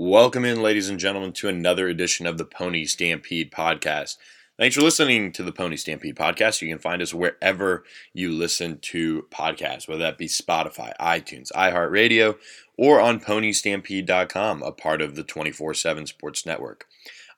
[0.00, 4.16] Welcome in, ladies and gentlemen, to another edition of the Pony Stampede podcast.
[4.56, 6.62] Thanks for listening to the Pony Stampede podcast.
[6.62, 12.36] You can find us wherever you listen to podcasts, whether that be Spotify, iTunes, iHeartRadio,
[12.76, 16.86] or on ponystampede.com, a part of the 24 7 Sports Network.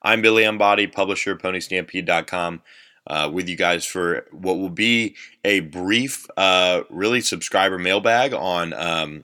[0.03, 2.61] I'm Billy Embody, publisher, ponystampede.com.
[3.07, 8.71] Uh, with you guys for what will be a brief, uh, really subscriber mailbag on
[8.73, 9.23] um,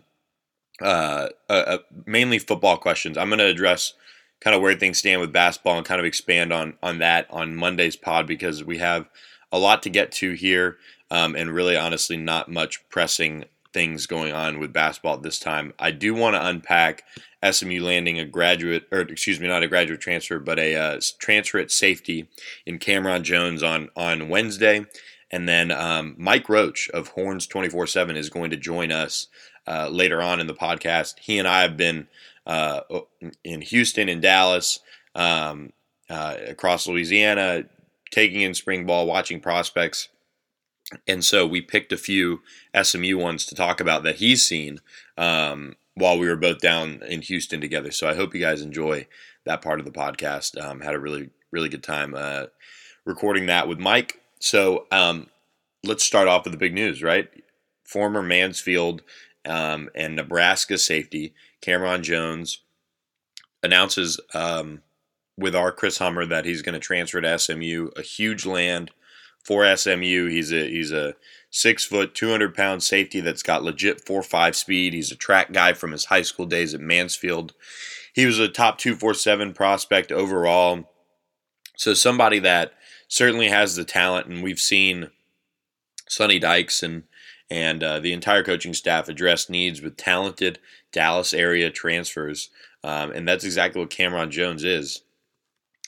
[0.82, 3.18] uh, uh, uh, mainly football questions.
[3.18, 3.94] I'm going to address
[4.40, 7.56] kind of where things stand with basketball and kind of expand on on that on
[7.56, 9.10] Monday's pod because we have
[9.52, 10.78] a lot to get to here,
[11.10, 15.74] um, and really, honestly, not much pressing things going on with basketball at this time.
[15.80, 17.04] I do want to unpack
[17.50, 21.60] SMU landing a graduate, or excuse me, not a graduate transfer, but a uh, transfer
[21.60, 22.28] at safety
[22.66, 24.86] in Cameron Jones on on Wednesday.
[25.30, 29.28] And then um, Mike Roach of Horns 24 7 is going to join us
[29.68, 31.20] uh, later on in the podcast.
[31.20, 32.08] He and I have been
[32.46, 32.82] uh,
[33.44, 34.80] in Houston and Dallas,
[35.16, 35.74] um,
[36.10, 37.66] uh, across Louisiana,
[38.12, 40.10] taking in spring ball, watching prospects.
[41.06, 42.42] And so we picked a few
[42.82, 44.80] SMU ones to talk about that he's seen
[45.18, 47.92] um, while we were both down in Houston together.
[47.92, 49.08] So I hope you guys enjoy
[49.44, 50.62] that part of the podcast.
[50.62, 52.46] Um, had a really, really good time uh,
[53.04, 54.22] recording that with Mike.
[54.40, 55.28] So um,
[55.84, 57.30] let's start off with the big news, right?
[57.84, 59.02] Former Mansfield
[59.48, 62.62] um, and Nebraska safety Cameron Jones
[63.64, 64.82] announces um,
[65.38, 67.90] with our Chris Hummer that he's going to transfer to SMU.
[67.96, 68.92] A huge land
[69.44, 70.28] for SMU.
[70.28, 71.16] He's a he's a
[71.50, 74.94] six foot, two hundred pound safety that's got legit four five speed.
[74.94, 77.54] He's a track guy from his high school days at Mansfield.
[78.14, 80.92] He was a top two four seven prospect overall.
[81.76, 82.74] So somebody that
[83.08, 85.12] certainly has the talent, and we've seen
[86.10, 87.04] Sonny Dykes and
[87.50, 90.60] and uh, the entire coaching staff addressed needs with talented
[90.92, 92.50] Dallas area transfers.
[92.84, 95.02] Um, and that's exactly what Cameron Jones is.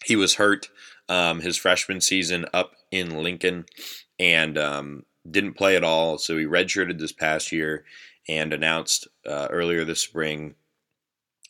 [0.05, 0.69] He was hurt
[1.09, 3.65] um, his freshman season up in Lincoln
[4.17, 6.17] and um, didn't play at all.
[6.17, 7.83] So he redshirted this past year
[8.27, 10.55] and announced uh, earlier this spring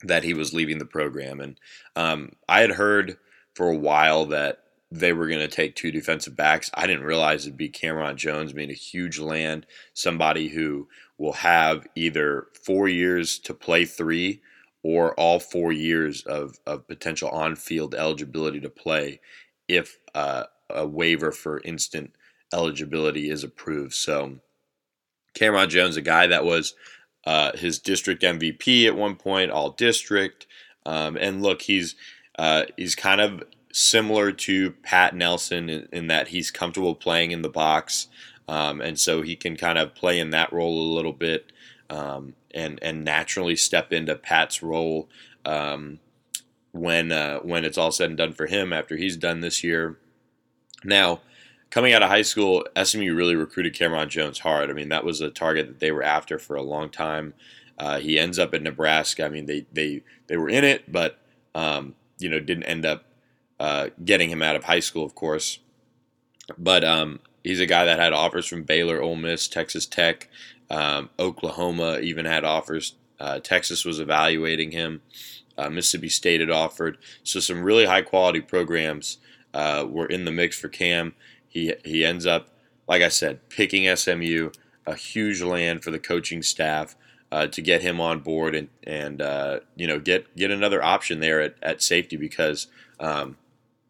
[0.04, 1.40] that he was leaving the program.
[1.40, 1.60] And
[1.96, 3.18] um, I had heard
[3.54, 6.72] for a while that they were going to take two defensive backs.
[6.74, 11.86] I didn't realize it'd be Cameron Jones being a huge land, somebody who will have
[11.96, 14.42] either four years to play three
[14.82, 19.20] or all four years of, of potential on field eligibility to play
[19.68, 22.14] if uh, a waiver for instant
[22.54, 23.94] eligibility is approved.
[23.94, 24.40] So,
[25.36, 26.74] Cameron Jones, a guy that was
[27.26, 30.48] uh, his district MVP at one point, all district.
[30.86, 31.96] Um, and look, he's
[32.40, 37.42] uh, he's kind of similar to Pat Nelson in, in that he's comfortable playing in
[37.42, 38.08] the box,
[38.48, 41.52] um, and so he can kind of play in that role a little bit,
[41.90, 45.08] um, and and naturally step into Pat's role
[45.46, 46.00] um,
[46.72, 49.98] when uh, when it's all said and done for him after he's done this year.
[50.84, 51.22] Now,
[51.70, 54.70] coming out of high school, SMU really recruited Cameron Jones hard.
[54.70, 57.34] I mean, that was a target that they were after for a long time.
[57.78, 59.26] Uh, he ends up at Nebraska.
[59.26, 61.20] I mean, they they they were in it, but
[61.56, 63.06] um, you know didn't end up
[63.60, 65.60] uh, getting him out of high school, of course.
[66.58, 70.30] But um, he's a guy that had offers from Baylor, Ole Miss, Texas Tech,
[70.70, 72.96] um, Oklahoma even had offers.
[73.20, 75.02] Uh, Texas was evaluating him.
[75.58, 76.98] Uh, Mississippi State had offered.
[77.24, 79.18] So some really high quality programs
[79.54, 81.16] uh, were in the mix for Cam.
[81.48, 82.50] He he ends up,
[82.88, 84.52] like I said, picking SMU,
[84.86, 86.96] a huge land for the coaching staff.
[87.32, 91.20] Uh, to get him on board and and uh, you know get get another option
[91.20, 92.66] there at, at safety because
[93.00, 93.38] um,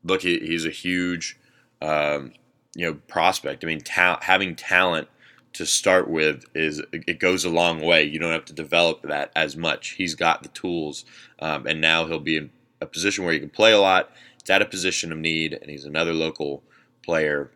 [0.04, 1.38] look, he, he's a huge,
[1.82, 2.34] um,
[2.76, 3.64] you know, prospect.
[3.64, 5.08] I mean, ta- having talent
[5.54, 8.04] to start with is it goes a long way.
[8.04, 9.92] You don't have to develop that as much.
[9.92, 11.06] He's got the tools,
[11.40, 12.52] um, and now he'll be in
[12.82, 14.12] a position where he can play a lot.
[14.40, 16.64] It's at a position of need, and he's another local
[17.04, 17.52] player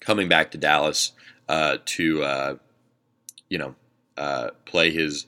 [0.00, 1.12] coming back to Dallas
[1.48, 2.54] uh, to, uh,
[3.48, 3.74] you know,
[4.16, 5.26] uh, play his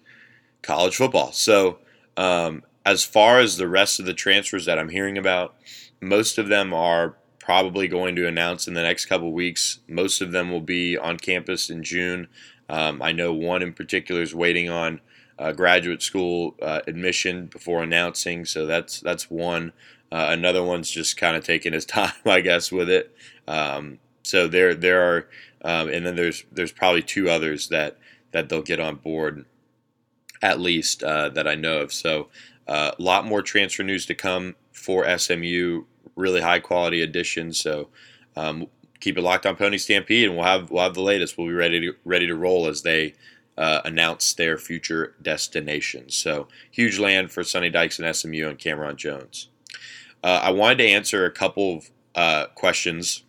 [0.63, 1.33] college football.
[1.33, 1.79] So,
[2.17, 5.55] um, as far as the rest of the transfers that I'm hearing about,
[6.01, 9.81] most of them are probably going to announce in the next couple weeks.
[9.89, 12.29] Most of them will be on campus in June.
[12.69, 15.01] Um, I know one in particular is waiting on
[15.39, 19.73] uh, graduate school uh, admission before announcing, so that's that's one.
[20.13, 23.15] Uh, another one's just kind of taking his time, I guess, with it.
[23.49, 25.29] Um, so there there are,
[25.65, 27.99] um, and then there's there's probably two others that
[28.33, 29.47] that they'll get on board,
[30.43, 31.93] at least uh, that I know of.
[31.93, 32.29] So
[32.69, 35.85] a uh, lot more transfer news to come for SMU
[36.17, 37.59] really high quality additions.
[37.59, 37.89] So
[38.37, 38.67] um,
[39.01, 41.37] keep it locked on Pony Stampede, and we'll have we'll have the latest.
[41.37, 43.15] We'll be ready to ready to roll as they
[43.59, 46.15] uh, announced their future destinations.
[46.15, 49.49] So huge land for Sonny Dykes and SMU and Cameron Jones.
[50.23, 53.23] Uh, I wanted to answer a couple of uh, questions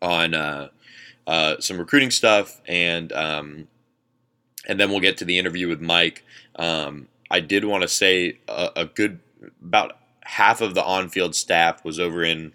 [0.00, 0.68] on uh,
[1.26, 3.68] uh, some recruiting stuff and um,
[4.66, 6.24] and then we'll get to the interview with Mike.
[6.56, 9.20] Um, I did want to say a, a good
[9.62, 9.98] about
[10.28, 12.52] half of the on-field staff was over in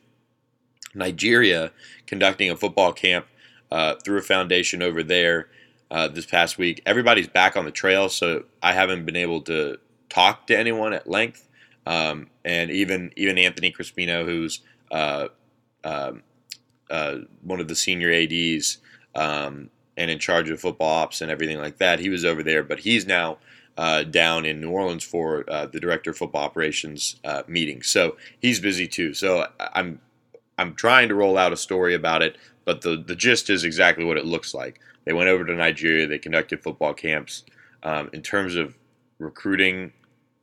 [0.93, 1.71] Nigeria
[2.05, 3.25] conducting a football camp
[3.71, 5.47] uh, through a foundation over there
[5.89, 6.83] uh, this past week.
[6.85, 11.09] Everybody's back on the trail, so I haven't been able to talk to anyone at
[11.09, 11.49] length.
[11.87, 14.61] Um, and even even Anthony Crispino, who's
[14.91, 15.29] uh,
[15.83, 16.21] um,
[16.91, 18.77] uh one of the senior ads
[19.15, 22.63] um, and in charge of football ops and everything like that, he was over there,
[22.63, 23.39] but he's now
[23.77, 27.81] uh, down in New Orleans for uh, the director of football operations uh, meeting.
[27.81, 29.13] So he's busy too.
[29.13, 29.99] So I'm
[30.57, 34.05] I'm trying to roll out a story about it, but the the gist is exactly
[34.05, 34.79] what it looks like.
[35.05, 36.07] They went over to Nigeria.
[36.07, 37.43] They conducted football camps.
[37.81, 38.77] Um, in terms of
[39.19, 39.91] recruiting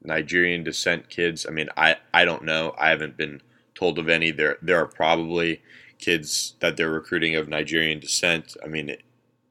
[0.03, 2.75] Nigerian descent kids, I mean, I, I don't know.
[2.79, 3.41] I haven't been
[3.75, 4.31] told of any.
[4.31, 5.62] There there are probably
[5.99, 8.56] kids that they're recruiting of Nigerian descent.
[8.65, 9.03] I mean, it,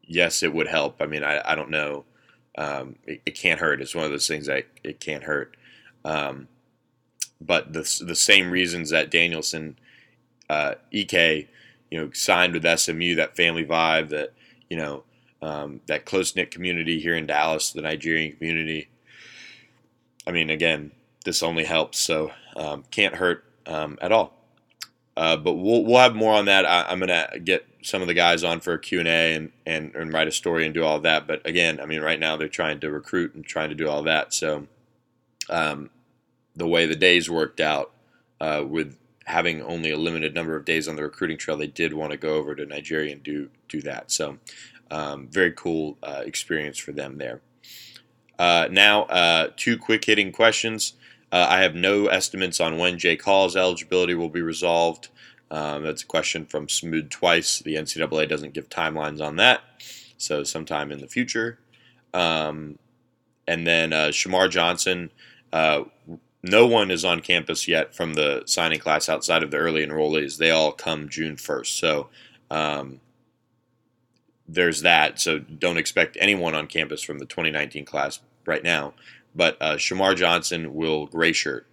[0.04, 1.02] yes, it would help.
[1.02, 2.06] I mean, I, I don't know.
[2.58, 3.82] Um, it, it, can't hurt.
[3.82, 5.56] It's one of those things that it can't hurt.
[6.04, 6.48] Um,
[7.40, 9.78] but the the same reasons that Danielson,
[10.50, 11.48] uh, Ike,
[11.90, 14.34] you know, signed with SMU, that family vibe, that
[14.70, 15.04] you know,
[15.42, 18.90] um, that close knit community here in Dallas, the Nigerian community.
[20.28, 20.92] I mean, again,
[21.26, 24.34] this only helps, so um, can't hurt um, at all.
[25.16, 26.66] Uh, but we'll we'll have more on that.
[26.66, 30.14] I, am gonna get some of the guys on for a Q and and, and
[30.14, 31.28] write a story and do all that.
[31.28, 34.04] But again, I mean, right now they're trying to recruit and trying to do all
[34.04, 34.34] that.
[34.34, 34.68] So,
[35.50, 35.90] um,
[36.56, 37.92] the way the days worked out
[38.42, 41.94] uh, with having only a limited number of days on the recruiting trail, they did
[41.94, 44.12] want to go over to Nigeria and do do that.
[44.12, 44.38] So,
[44.92, 47.42] um, very cool uh, experience for them there.
[48.38, 50.94] Uh, now, uh, two quick hitting questions.
[51.32, 55.10] Uh, I have no estimates on when Jake Hall's eligibility will be resolved.
[55.52, 57.60] Um, that's a question from Smooth Twice.
[57.60, 59.62] The NCAA doesn't give timelines on that,
[60.18, 61.60] so sometime in the future.
[62.14, 62.78] Um,
[63.48, 65.12] and then uh, Shamar Johnson.
[65.52, 65.86] Uh,
[66.42, 70.38] no one is on campus yet from the signing class outside of the early enrollees.
[70.38, 71.80] They all come June 1st.
[71.80, 72.10] So
[72.50, 73.02] um,
[74.48, 75.20] there's that.
[75.20, 78.94] So don't expect anyone on campus from the 2019 class right now.
[79.36, 81.68] But uh, Shamar Johnson will gray shirt.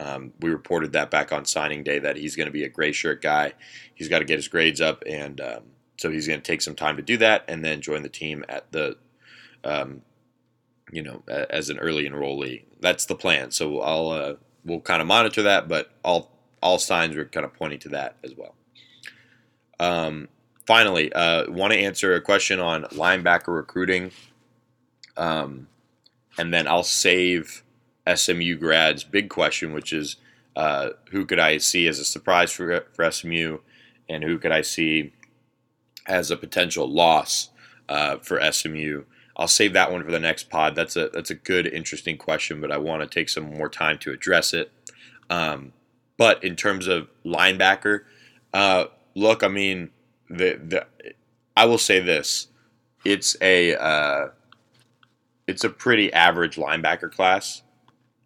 [0.00, 2.90] Um, we reported that back on signing day that he's going to be a gray
[2.90, 3.52] shirt guy.
[3.94, 5.62] He's got to get his grades up, and um,
[5.98, 8.42] so he's going to take some time to do that, and then join the team
[8.48, 8.96] at the,
[9.62, 10.00] um,
[10.90, 12.64] you know, as an early enrollee.
[12.80, 13.50] That's the plan.
[13.50, 16.32] So I'll uh, we'll kind of monitor that, but all
[16.62, 18.54] all signs are kind of pointing to that as well.
[19.78, 20.28] Um,
[20.66, 24.12] finally, uh, want to answer a question on linebacker recruiting.
[25.16, 25.68] Um,
[26.38, 27.62] and then I'll save
[28.14, 30.16] SMU grads' big question, which is
[30.56, 33.58] uh, who could I see as a surprise for, for SMU,
[34.08, 35.12] and who could I see
[36.06, 37.50] as a potential loss
[37.88, 39.04] uh, for SMU?
[39.36, 40.74] I'll save that one for the next pod.
[40.74, 43.98] That's a that's a good, interesting question, but I want to take some more time
[44.00, 44.70] to address it.
[45.30, 45.72] Um,
[46.18, 48.00] but in terms of linebacker,
[48.52, 49.90] uh, look, I mean,
[50.28, 50.86] the the
[51.56, 52.48] I will say this:
[53.04, 54.28] it's a uh,
[55.46, 57.62] it's a pretty average linebacker class,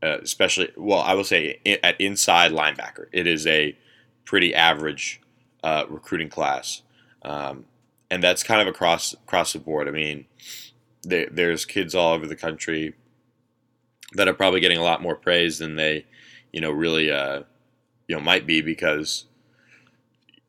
[0.05, 0.71] uh, especially.
[0.77, 3.77] Well, I will say at inside linebacker, it is a
[4.25, 5.21] pretty average
[5.63, 6.83] uh, recruiting class,
[7.23, 7.65] um,
[8.11, 9.89] and that's kind of across across the board.
[9.89, 10.27] I mean,
[11.03, 12.95] there, there's kids all over the country
[14.13, 16.07] that are probably getting a lot more praise than they,
[16.53, 17.43] you know, really, uh,
[18.07, 19.25] you know, might be because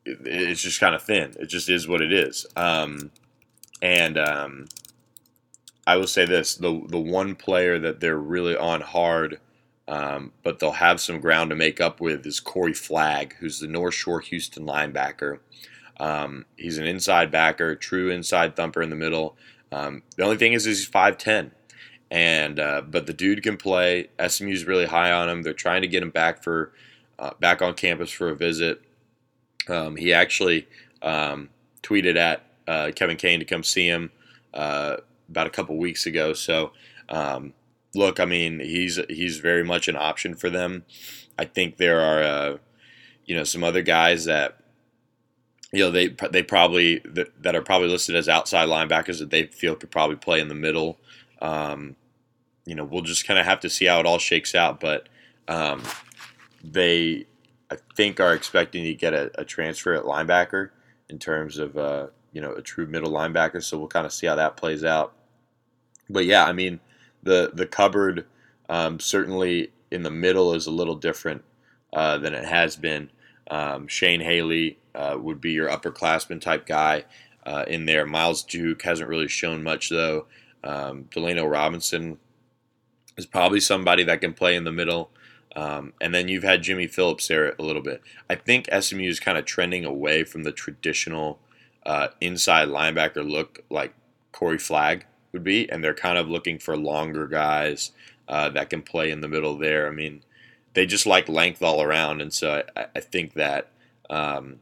[0.04, 1.34] it's just kind of thin.
[1.38, 2.46] It just is what it is.
[2.56, 3.10] Um,
[3.82, 4.66] and um,
[5.86, 9.40] I will say this: the the one player that they're really on hard,
[9.88, 13.68] um, but they'll have some ground to make up with is Corey Flagg, who's the
[13.68, 15.38] North Shore Houston linebacker.
[15.98, 19.36] Um, he's an inside backer, true inside thumper in the middle.
[19.72, 21.52] Um, the only thing is, is he's five ten,
[22.10, 24.08] and uh, but the dude can play.
[24.24, 25.42] SMU's really high on him.
[25.42, 26.72] They're trying to get him back for
[27.18, 28.82] uh, back on campus for a visit.
[29.68, 30.68] Um, he actually
[31.02, 31.48] um,
[31.82, 34.10] tweeted at uh, Kevin Kane to come see him
[34.54, 34.96] uh,
[35.28, 36.32] about a couple weeks ago.
[36.32, 36.72] So,
[37.08, 37.52] um,
[37.96, 40.84] look, I mean, he's he's very much an option for them.
[41.38, 42.56] I think there are, uh,
[43.24, 44.58] you know, some other guys that,
[45.72, 49.74] you know, they they probably that, are probably listed as outside linebackers that they feel
[49.74, 50.98] could probably play in the middle.
[51.40, 51.96] Um,
[52.64, 55.08] you know, we'll just kind of have to see how it all shakes out, but
[55.48, 55.82] um,
[56.62, 57.26] they
[57.70, 60.70] I think are expecting to get a, a transfer at linebacker
[61.08, 63.62] in terms of uh, you know a true middle linebacker.
[63.62, 65.14] So we'll kind of see how that plays out.
[66.08, 66.80] but yeah, I mean
[67.26, 68.26] the the cupboard
[68.68, 71.44] um, certainly in the middle is a little different
[71.92, 73.10] uh, than it has been.
[73.50, 77.04] Um, Shane Haley uh, would be your upperclassman type guy
[77.44, 78.06] uh, in there.
[78.06, 80.26] Miles Duke hasn't really shown much though.
[80.64, 82.18] Um, Delano Robinson
[83.16, 85.10] is probably somebody that can play in the middle.
[85.54, 88.02] Um, and then you've had Jimmy Phillips there a little bit.
[88.28, 91.38] I think SMU is kind of trending away from the traditional
[91.86, 93.94] uh, inside linebacker look like
[94.32, 95.06] Corey Flagg
[95.36, 97.92] would be, and they're kind of looking for longer guys
[98.26, 99.86] uh, that can play in the middle there.
[99.86, 100.22] I mean,
[100.72, 103.68] they just like length all around, and so I, I think that
[104.08, 104.60] um,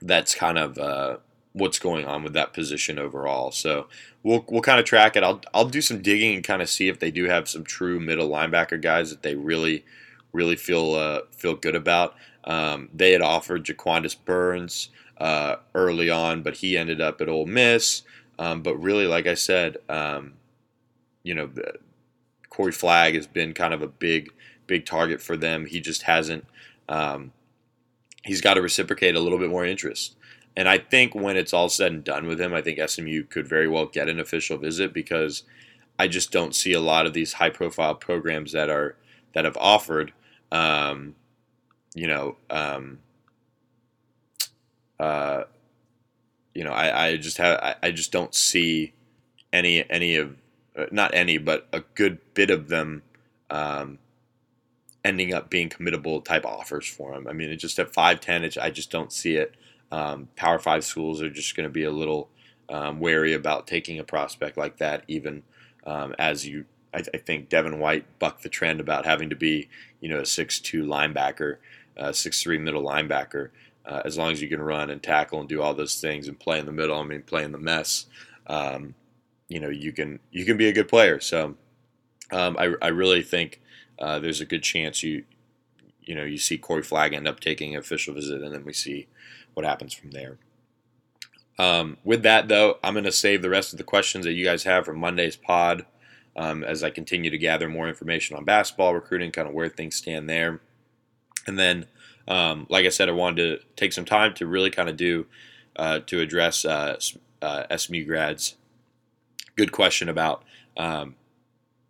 [0.00, 1.16] that's kind of uh,
[1.52, 3.50] what's going on with that position overall.
[3.50, 3.88] So
[4.22, 5.24] we'll we'll kind of track it.
[5.24, 7.98] I'll I'll do some digging and kind of see if they do have some true
[7.98, 9.84] middle linebacker guys that they really
[10.32, 12.14] really feel uh, feel good about.
[12.44, 17.46] Um, they had offered Jaquandis Burns uh, early on, but he ended up at Ole
[17.46, 18.02] Miss.
[18.38, 20.34] Um, but really, like I said, um,
[21.22, 21.50] you know,
[22.50, 24.30] Corey Flagg has been kind of a big
[24.66, 25.66] big target for them.
[25.66, 26.46] He just hasn't.
[26.88, 27.32] Um,
[28.24, 30.16] he's got to reciprocate a little bit more interest.
[30.56, 33.48] And I think when it's all said and done with him, I think SMU could
[33.48, 35.42] very well get an official visit because
[35.98, 38.96] I just don't see a lot of these high profile programs that are
[39.34, 40.12] that have offered.
[40.52, 41.16] Um,
[41.94, 43.00] you know, um,
[44.98, 45.44] uh,
[46.54, 48.94] you know, I, I just have I, I, just don't see
[49.52, 50.36] any any of
[50.76, 53.02] uh, not any, but a good bit of them
[53.50, 53.98] um,
[55.04, 57.26] ending up being committable type offers for him.
[57.28, 59.54] I mean, just at five ten, I just don't see it.
[59.90, 62.28] Um, Power Five schools are just going to be a little
[62.68, 65.42] um, wary about taking a prospect like that, even
[65.86, 66.64] um, as you.
[66.92, 69.68] I, I, think Devin White bucked the trend about having to be,
[70.00, 71.56] you know, a six-two linebacker,
[71.98, 73.50] uh, six-three middle linebacker.
[73.86, 76.40] Uh, as long as you can run and tackle and do all those things and
[76.40, 78.06] play in the middle, I mean, play in the mess,
[78.46, 78.94] um,
[79.48, 81.20] you know, you can you can be a good player.
[81.20, 81.56] So
[82.32, 83.60] um, I, I really think
[83.98, 85.24] uh, there's a good chance you
[86.06, 88.72] you know you see Corey Flagg end up taking an official visit, and then we
[88.72, 89.06] see
[89.54, 90.38] what happens from there.
[91.58, 94.44] Um, with that, though, I'm going to save the rest of the questions that you
[94.44, 95.86] guys have for Monday's pod
[96.36, 99.94] um, as I continue to gather more information on basketball recruiting, kind of where things
[99.94, 100.60] stand there.
[101.46, 101.86] And then,
[102.28, 105.26] um, like I said, I wanted to take some time to really kind of do
[105.76, 106.98] uh, to address uh,
[107.42, 108.56] uh, SMU grads.
[109.56, 110.44] Good question about
[110.76, 111.16] um,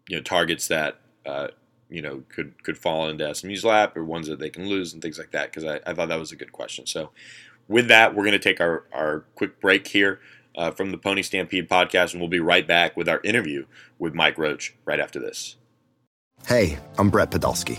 [0.08, 1.48] you know targets that uh,
[1.88, 5.00] you know could could fall into SMU's lap or ones that they can lose and
[5.00, 6.86] things like that because I, I thought that was a good question.
[6.86, 7.10] So
[7.68, 10.20] with that, we're going to take our, our quick break here
[10.54, 13.64] uh, from the Pony Stampede podcast, and we'll be right back with our interview
[13.98, 15.56] with Mike Roach right after this.
[16.46, 17.78] Hey, I'm Brett Podolsky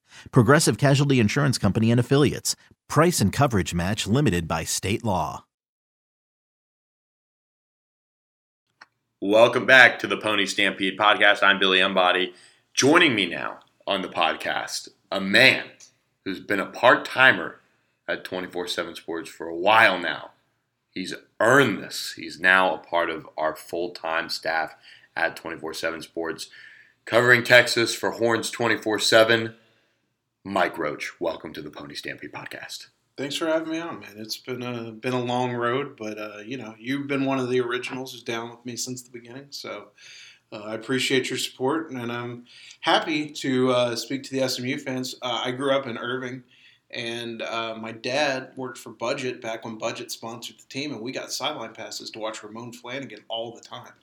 [0.29, 2.55] Progressive Casualty Insurance Company and Affiliates.
[2.87, 5.45] Price and coverage match limited by state law.
[9.23, 11.43] Welcome back to the Pony Stampede podcast.
[11.43, 12.33] I'm Billy Embody.
[12.73, 15.65] Joining me now on the podcast, a man
[16.25, 17.59] who's been a part timer
[18.07, 20.31] at 24 7 Sports for a while now.
[20.89, 22.13] He's earned this.
[22.15, 24.75] He's now a part of our full time staff
[25.15, 26.49] at 24 7 Sports,
[27.05, 29.53] covering Texas for Horns 24 7.
[30.43, 32.87] Mike Roach, welcome to the Pony Stampede podcast.
[33.15, 34.15] Thanks for having me on, man.
[34.17, 37.47] It's been a been a long road, but uh, you know you've been one of
[37.51, 39.45] the originals who's down with me since the beginning.
[39.51, 39.89] So
[40.51, 42.45] uh, I appreciate your support, and I'm
[42.79, 45.13] happy to uh, speak to the SMU fans.
[45.21, 46.41] Uh, I grew up in Irving,
[46.89, 51.11] and uh, my dad worked for Budget back when Budget sponsored the team, and we
[51.11, 53.93] got sideline passes to watch Ramon Flanagan all the time.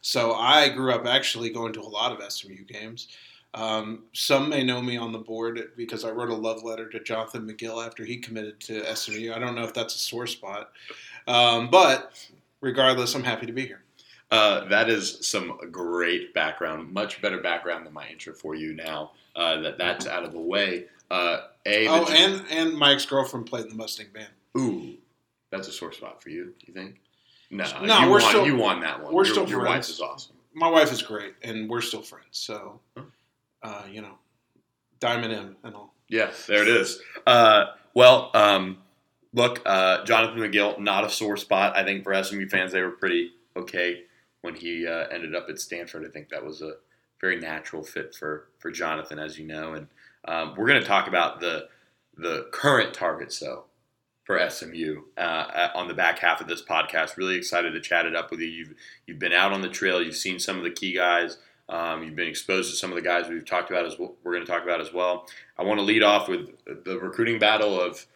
[0.00, 3.06] So I grew up actually going to a lot of SMU games.
[3.54, 7.00] Um, some may know me on the board because I wrote a love letter to
[7.00, 9.32] Jonathan McGill after he committed to SMU.
[9.32, 10.72] I don't know if that's a sore spot,
[11.26, 12.12] um, but
[12.60, 13.82] regardless, I'm happy to be here.
[14.30, 18.74] Uh, that is some great background, much better background than my intro for you.
[18.74, 23.06] Now uh, that that's out of the way, uh, a Oh, and and my ex
[23.06, 24.28] girlfriend played in the Mustang band.
[24.58, 24.94] ooh,
[25.50, 26.52] that's a sore spot for you.
[26.66, 26.96] You think?
[27.50, 29.14] No, No, you we're won, still- you won that one.
[29.14, 29.88] we're your, still your wife friends.
[29.90, 30.34] is awesome.
[30.52, 32.26] My wife is great, and we're still friends.
[32.32, 33.04] So, Huh.
[33.66, 34.18] Uh, you know,
[35.00, 35.94] Diamond M and all.
[36.08, 37.00] Yeah, there it is.
[37.26, 38.78] Uh, well, um,
[39.32, 41.76] look, uh, Jonathan McGill, not a sore spot.
[41.76, 44.02] I think for SMU fans, they were pretty okay
[44.42, 46.06] when he uh, ended up at Stanford.
[46.06, 46.74] I think that was a
[47.20, 49.74] very natural fit for for Jonathan, as you know.
[49.74, 49.88] And
[50.26, 51.68] um, we're going to talk about the
[52.16, 53.64] the current targets, though,
[54.24, 57.16] for SMU uh, on the back half of this podcast.
[57.16, 58.46] Really excited to chat it up with you.
[58.46, 58.74] You've
[59.08, 60.00] you've been out on the trail.
[60.00, 61.38] You've seen some of the key guys.
[61.68, 64.34] Um, you've been exposed to some of the guys we've talked about as well, we're
[64.34, 65.26] going to talk about as well.
[65.58, 66.50] I want to lead off with
[66.84, 68.06] the recruiting battle of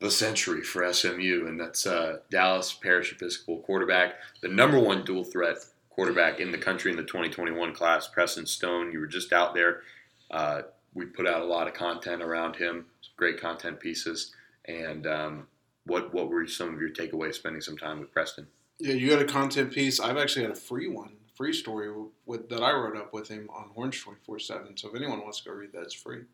[0.00, 5.24] the century for SMU, and that's uh, Dallas Parish Episcopal quarterback, the number one dual
[5.24, 5.56] threat
[5.90, 8.92] quarterback in the country in the 2021 class, Preston Stone.
[8.92, 9.82] You were just out there.
[10.30, 10.62] Uh,
[10.94, 14.32] we put out a lot of content around him, some great content pieces.
[14.64, 15.46] And um,
[15.84, 18.46] what what were some of your takeaways spending some time with Preston?
[18.78, 20.00] Yeah, you got a content piece.
[20.00, 21.90] I've actually had a free one, free story
[22.26, 24.76] with that I wrote up with him on Orange twenty four seven.
[24.76, 26.24] So if anyone wants to go read that, it's free.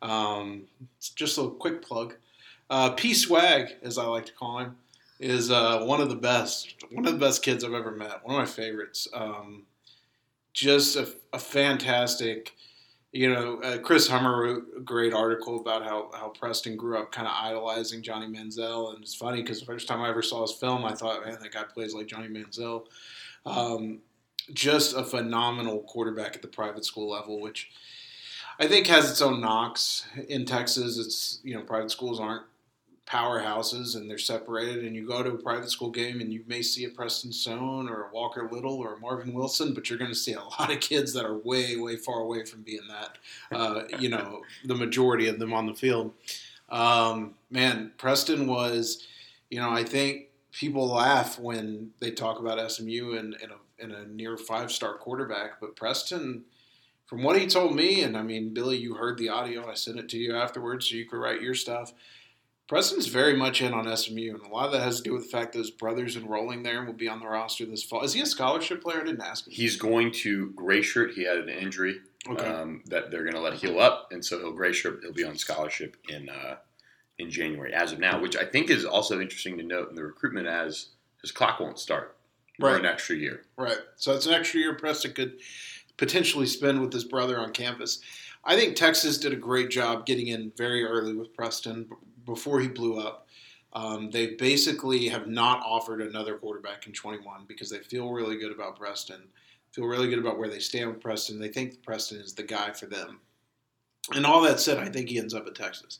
[0.00, 2.14] Um, it's just a quick plug.
[2.70, 4.76] Uh, P Swag, as I like to call him,
[5.18, 8.24] is uh, one of the best, one of the best kids I've ever met.
[8.24, 9.08] One of my favorites.
[9.12, 9.64] Um,
[10.52, 12.54] just a, a fantastic.
[13.10, 17.10] You know, uh, Chris Hummer wrote a great article about how, how Preston grew up
[17.10, 18.94] kind of idolizing Johnny Manziel.
[18.94, 21.38] And it's funny because the first time I ever saw his film, I thought, man,
[21.40, 22.86] that guy plays like Johnny Manziel.
[23.46, 23.98] Um,
[24.52, 27.70] just a phenomenal quarterback at the private school level, which
[28.58, 30.06] I think has its own knocks.
[30.28, 32.44] In Texas, it's, you know, private schools aren't
[33.06, 36.62] powerhouses and they're separated and you go to a private school game and you may
[36.62, 40.10] see a Preston Stone or a Walker Little or a Marvin Wilson, but you're going
[40.10, 43.18] to see a lot of kids that are way, way far away from being that.
[43.56, 46.12] Uh, you know, the majority of them on the field.
[46.70, 49.06] Um, man, Preston was,
[49.50, 54.06] you know, I think people laugh when they talk about SMU and, a, and a
[54.06, 56.44] near five star quarterback, but Preston.
[57.06, 59.70] From what he told me, and I mean, Billy, you heard the audio.
[59.70, 61.92] I sent it to you afterwards so you could write your stuff.
[62.66, 65.24] Preston's very much in on SMU, and a lot of that has to do with
[65.24, 68.02] the fact that his brother's enrolling there and will be on the roster this fall.
[68.02, 69.02] Is he a scholarship player?
[69.02, 69.52] I didn't ask him.
[69.52, 71.12] He's going to gray shirt.
[71.12, 72.46] He had an injury Okay.
[72.46, 75.00] um, that they're going to let heal up, and so he'll gray shirt.
[75.02, 76.56] He'll be on scholarship in uh,
[77.18, 80.04] in January as of now, which I think is also interesting to note in the
[80.04, 80.86] recruitment as
[81.20, 82.16] his clock won't start
[82.58, 82.78] Right.
[82.78, 83.44] an extra year.
[83.56, 83.78] Right.
[83.96, 85.40] So it's an extra year Preston could
[85.96, 88.00] potentially spend with his brother on campus.
[88.44, 91.88] I think Texas did a great job getting in very early with Preston
[92.24, 93.26] before he blew up.
[93.72, 98.52] Um, they basically have not offered another quarterback in 21 because they feel really good
[98.52, 99.22] about Preston,
[99.72, 101.40] feel really good about where they stand with Preston.
[101.40, 103.20] They think Preston is the guy for them.
[104.14, 105.98] And all that said, I think he ends up at Texas.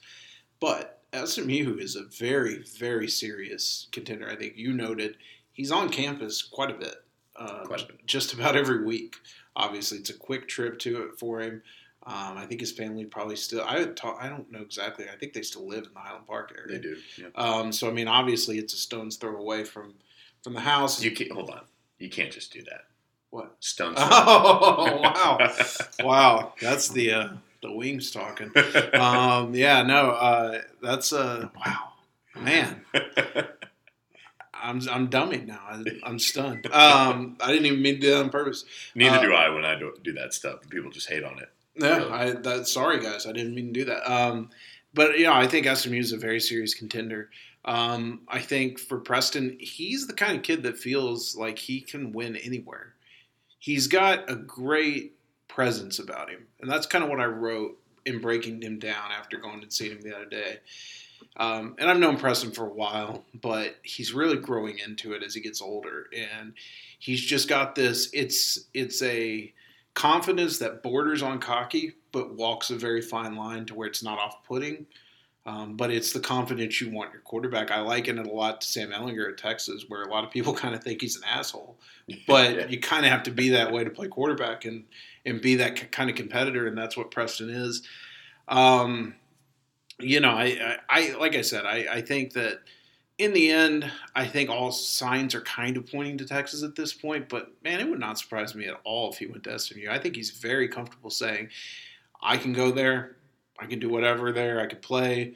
[0.60, 4.28] But SMU is a very, very serious contender.
[4.28, 5.16] I think you noted
[5.54, 6.96] he's on campus quite a bit,
[7.36, 8.06] uh, Quite a bit.
[8.06, 9.16] just about every week.
[9.56, 11.62] Obviously, it's a quick trip to it for him.
[12.06, 13.64] Um, I think his family probably still.
[13.66, 15.06] I talk, I don't know exactly.
[15.10, 16.76] I think they still live in the Highland Park area.
[16.76, 16.96] They do.
[17.16, 17.28] Yeah.
[17.34, 19.94] Um, so I mean, obviously, it's a stone's throw away from
[20.42, 21.02] from the house.
[21.02, 21.62] You can't hold on.
[21.98, 22.82] You can't just do that.
[23.30, 23.56] what?
[23.60, 23.96] Stones.
[24.00, 25.38] Oh wow,
[26.04, 26.52] wow!
[26.60, 27.28] That's the uh,
[27.62, 28.52] the wings talking.
[28.94, 31.92] Um, yeah, no, uh, that's uh, wow,
[32.38, 32.82] man.
[34.64, 35.60] I'm I'm dumbing now.
[35.68, 36.66] I, I'm stunned.
[36.72, 38.64] Um, I didn't even mean to do that on purpose.
[38.94, 40.68] Neither Uh, do I when I do, do that stuff.
[40.70, 41.50] People just hate on it.
[41.76, 42.10] Yeah, Really?
[42.10, 44.10] I that, sorry guys, I didn't mean to do that.
[44.10, 44.50] Um,
[44.94, 47.30] but you know, I think SMU is a very serious contender.
[47.64, 52.12] Um, I think for Preston, he's the kind of kid that feels like he can
[52.12, 52.94] win anywhere.
[53.58, 55.14] He's got a great
[55.48, 59.38] presence about him, and that's kind of what I wrote in breaking him down after
[59.38, 60.58] going and seeing him the other day.
[61.36, 65.34] Um, and I've known Preston for a while, but he's really growing into it as
[65.34, 66.52] he gets older, and
[67.00, 68.08] he's just got this.
[68.12, 69.52] It's it's a
[69.94, 74.18] confidence that borders on cocky, but walks a very fine line to where it's not
[74.18, 74.86] off-putting.
[75.46, 77.70] Um, but it's the confidence you want your quarterback.
[77.70, 80.54] I liken it a lot to Sam Ehlinger at Texas, where a lot of people
[80.64, 81.76] kind of think he's an asshole,
[82.26, 82.66] but Yeah.
[82.68, 84.84] you kind of have to be that way to play quarterback and
[85.26, 87.82] and be that k- kind of competitor, and that's what Preston is.
[88.48, 89.14] Um,
[89.98, 92.60] you know, I, I, I like I said, I, I think that
[93.18, 96.92] in the end, I think all signs are kind of pointing to Texas at this
[96.92, 97.28] point.
[97.28, 99.88] But man, it would not surprise me at all if he went to SMU.
[99.88, 101.48] I think he's very comfortable saying,
[102.22, 103.16] "I can go there,
[103.58, 105.34] I can do whatever there, I could play."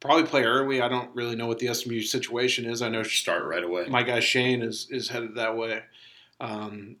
[0.00, 0.82] Probably play early.
[0.82, 2.82] I don't really know what the SMU situation is.
[2.82, 3.86] I know Start right away.
[3.88, 5.80] my guy Shane is is headed that way.
[6.40, 6.96] Um,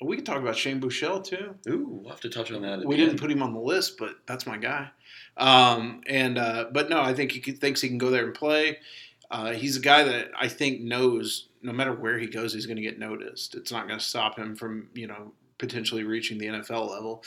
[0.00, 1.54] we could talk about Shane Buechele too.
[1.68, 2.84] Ooh, we'll have to touch on that.
[2.84, 4.90] We didn't put him on the list, but that's my guy.
[5.40, 8.78] Um, and uh, but no, I think he thinks he can go there and play.
[9.30, 12.76] Uh, he's a guy that I think knows no matter where he goes, he's going
[12.76, 13.54] to get noticed.
[13.54, 17.24] It's not going to stop him from you know potentially reaching the NFL level.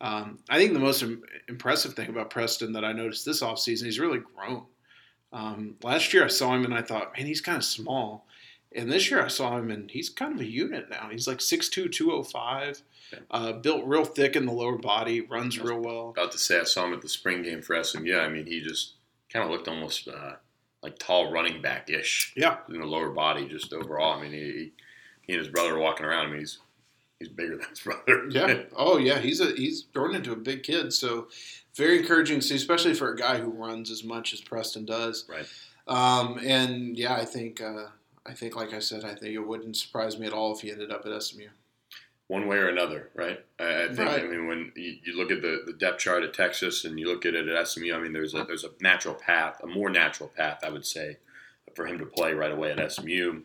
[0.00, 3.84] Um, I think the most Im- impressive thing about Preston that I noticed this offseason,
[3.84, 4.64] he's really grown.
[5.32, 8.26] Um, last year I saw him and I thought, man, he's kind of small.
[8.74, 11.08] And this year I saw him and he's kind of a unit now.
[11.10, 12.82] He's like 6'2", 205,
[13.30, 16.10] uh, built real thick in the lower body, runs real well.
[16.10, 18.16] About to say I saw him at the spring game for SMU.
[18.16, 18.94] I mean, he just
[19.32, 20.34] kind of looked almost uh,
[20.82, 22.32] like tall running back ish.
[22.36, 22.58] Yeah.
[22.68, 24.18] In the lower body, just overall.
[24.18, 24.72] I mean, he,
[25.22, 26.26] he and his brother are walking around.
[26.26, 26.58] I mean, he's
[27.18, 28.28] he's bigger than his brother.
[28.30, 28.62] Yeah.
[28.76, 29.18] Oh yeah.
[29.18, 30.92] He's a he's grown into a big kid.
[30.92, 31.28] So
[31.74, 35.26] very encouraging to see, especially for a guy who runs as much as Preston does.
[35.28, 35.46] Right.
[35.86, 37.86] Um, and yeah, I think uh,
[38.26, 40.70] I think like I said, I think it wouldn't surprise me at all if he
[40.70, 41.48] ended up at SMU.
[42.28, 43.44] One way or another, right?
[43.58, 44.08] I, I think.
[44.08, 44.22] Right.
[44.22, 47.06] I mean, when you, you look at the, the depth chart at Texas and you
[47.06, 49.90] look at it at SMU, I mean, there's a there's a natural path, a more
[49.90, 51.16] natural path, I would say,
[51.74, 53.42] for him to play right away at SMU.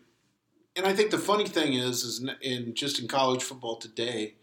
[0.76, 4.34] And I think the funny thing is, is in, in just in college football today,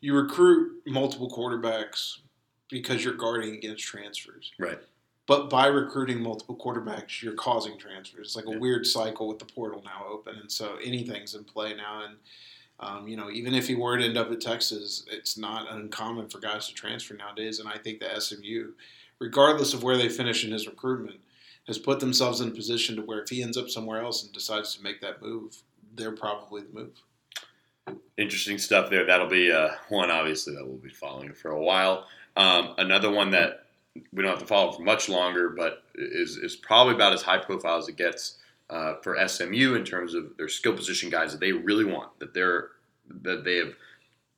[0.00, 2.18] you recruit multiple quarterbacks
[2.70, 4.52] because you're guarding against transfers.
[4.58, 4.78] Right.
[5.26, 8.28] But by recruiting multiple quarterbacks, you're causing transfers.
[8.28, 8.58] It's like a Yeah.
[8.58, 12.04] weird cycle with the portal now open, and so anything's in play now.
[12.04, 12.16] And
[12.78, 16.28] um, you know, even if he were to end up at Texas, it's not uncommon
[16.28, 17.58] for guys to transfer nowadays.
[17.58, 18.72] And I think the SMU,
[19.18, 21.20] regardless of where they finish in his recruitment,
[21.66, 24.32] has put themselves in a position to where if he ends up somewhere else and
[24.32, 25.62] decides to make that move,
[25.94, 27.02] they're probably the move.
[28.18, 29.06] Interesting stuff there.
[29.06, 32.06] That'll be uh, one, obviously, that we'll be following for a while.
[32.36, 33.65] Um, another one that
[34.12, 37.38] we don't have to follow for much longer, but is, is probably about as high
[37.38, 38.38] profile as it gets
[38.70, 42.34] uh, for SMU in terms of their skill position guys that they really want, that
[42.34, 42.70] they're
[43.22, 43.72] that they have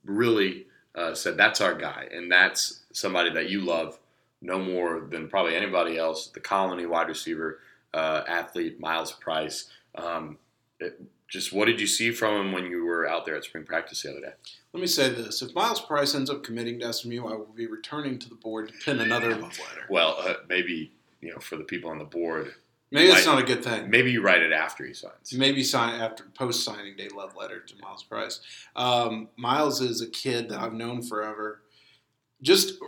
[0.05, 3.99] really uh, said that's our guy, and that's somebody that you love
[4.41, 6.27] no more than probably anybody else.
[6.27, 7.59] The Colony wide receiver
[7.93, 9.69] uh, athlete, Miles Price.
[9.95, 10.37] Um,
[10.79, 13.63] it, just what did you see from him when you were out there at spring
[13.63, 14.33] practice the other day?
[14.73, 17.67] Let me say this: if Miles Price ends up committing to SMU, I will be
[17.67, 19.85] returning to the board to pin another love letter.
[19.89, 22.53] Well, uh, maybe you know for the people on the board,
[22.91, 23.89] Maybe that's not a good thing.
[23.89, 25.33] maybe you write it after he signs.
[25.33, 28.41] Maybe sign after post signing day love letter to Miles Price.
[28.75, 31.61] Um, Miles is a kid that I've known forever.
[32.41, 32.79] Just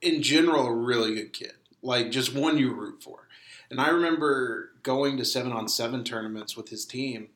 [0.00, 1.52] in general, a really good kid.
[1.82, 3.28] Like just one you root for.
[3.70, 7.28] And I remember going to seven on seven tournaments with his team,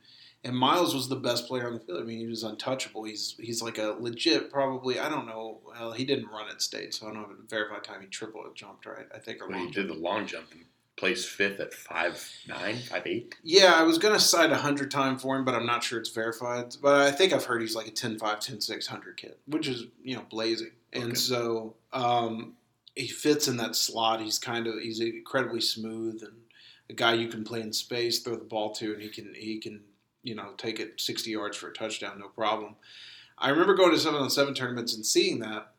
[0.44, 2.00] and Miles was the best player on the field.
[2.00, 3.04] I mean, he was untouchable.
[3.04, 4.98] He's he's like a legit, probably.
[4.98, 5.60] I don't know.
[5.66, 8.44] Well, he didn't run at state, so I don't know if verified time he triple
[8.54, 9.06] jumped right.
[9.14, 10.62] I think or long he did the long jump and
[10.96, 13.34] placed fifth at five nine, five eight.
[13.42, 15.98] Yeah, I was going to cite a 100 time for him, but I'm not sure
[15.98, 16.74] it's verified.
[16.80, 19.68] But I think I've heard he's like a 10 5, 10 6, 100 kid, which
[19.68, 20.70] is, you know, blazing.
[20.94, 21.14] And Okay.
[21.16, 22.54] so um,
[22.94, 24.22] he fits in that slot.
[24.22, 26.32] He's kind of, he's incredibly smooth and
[26.88, 29.58] a guy you can play in space, throw the ball to, and he can, he
[29.58, 29.82] can,
[30.26, 32.76] you know, take it 60 yards for a touchdown, no problem.
[33.38, 35.72] I remember going to 7 on 7 tournaments and seeing that.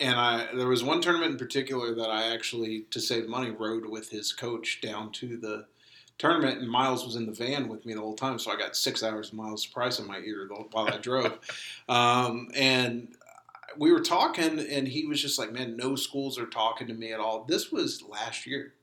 [0.00, 3.86] And I there was one tournament in particular that I actually, to save money, rode
[3.86, 5.66] with his coach down to the
[6.18, 8.76] tournament, and Miles was in the van with me the whole time, so I got
[8.76, 11.38] six hours of Miles Price in my ear while I drove.
[11.88, 13.14] um, and
[13.76, 17.12] we were talking, and he was just like, "Man, no schools are talking to me
[17.12, 18.74] at all." This was last year.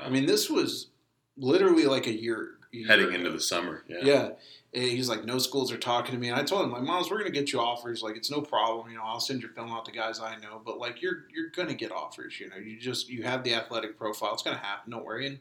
[0.00, 0.88] I mean, this was
[1.36, 2.54] literally like a year.
[2.82, 3.84] Heading into the summer.
[3.88, 3.98] Yeah.
[4.02, 4.30] Yeah.
[4.74, 6.28] And he's like, no schools are talking to me.
[6.28, 8.02] And I told him, like, Miles, we're gonna get you offers.
[8.02, 8.90] Like, it's no problem.
[8.90, 10.60] You know, I'll send your film out to guys I know.
[10.64, 12.40] But like, you're you're gonna get offers.
[12.40, 14.34] You know, you just you have the athletic profile.
[14.34, 14.90] It's gonna happen.
[14.90, 15.26] Don't worry.
[15.26, 15.38] And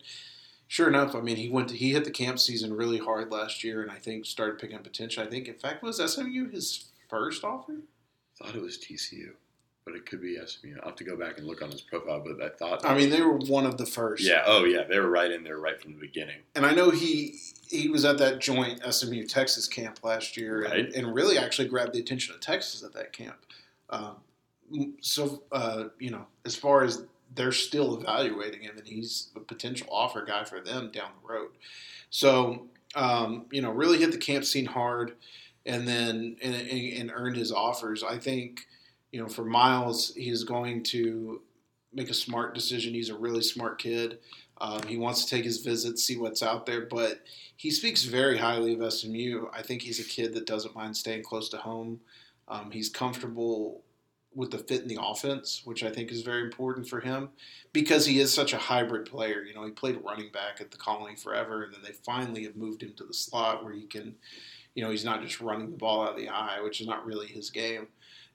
[0.67, 3.63] sure enough, I mean, he went to, he hit the camp season really hard last
[3.63, 5.25] year, and I think started picking up attention.
[5.25, 7.79] I think, in fact, was SMU his first offer?
[8.37, 9.33] thought it was TCU,
[9.85, 10.75] but it could be SMU.
[10.81, 12.85] I'll have to go back and look on his profile, but I thought.
[12.85, 14.23] I mean, they were one of the first.
[14.23, 14.43] yeah.
[14.45, 14.83] Oh, yeah.
[14.83, 16.37] They were right in there right from the beginning.
[16.55, 20.85] And I know he he was at that joint SMU Texas camp last year, Right.
[20.85, 23.37] and, and really actually grabbed the attention of Texas at that camp.
[23.89, 24.15] Um,
[25.01, 27.03] so uh, you know, as far as
[27.35, 31.49] they're still evaluating him, and he's a potential offer guy for them down the road.
[32.09, 35.15] So um, you know, really hit the camp scene hard,
[35.65, 38.03] and then and, and, and earned his offers.
[38.03, 38.67] I think
[39.13, 41.41] you know for Miles, he's going to
[41.93, 42.93] make a smart decision.
[42.93, 44.17] He's a really smart kid.
[44.59, 47.21] Um, he wants to take his visits, see what's out there, but
[47.55, 49.47] he speaks very highly of SMU.
[49.53, 52.01] I think he's a kid that doesn't mind staying close to home.
[52.47, 53.82] Um, he's comfortable
[54.35, 57.29] with the fit in the offense, which I think is very important for him
[57.71, 59.43] because he is such a hybrid player.
[59.43, 62.55] You know, he played running back at the Colony forever, and then they finally have
[62.55, 64.15] moved him to the slot where he can,
[64.75, 67.05] you know, he's not just running the ball out of the eye, which is not
[67.05, 67.87] really his game.